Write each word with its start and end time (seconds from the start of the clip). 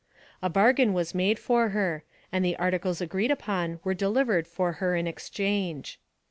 A 0.41 0.49
bargain 0.49 0.93
was 0.93 1.13
made 1.13 1.37
for 1.37 1.69
her, 1.69 2.03
and 2.31 2.43
the 2.43 2.57
articles 2.57 3.01
agreed 3.01 3.29
upon 3.29 3.79
were 3.83 3.93
delivered 3.93 4.47
for 4.47 4.71
her 4.81 4.95
in 4.95 5.05
exchange. 5.05 5.99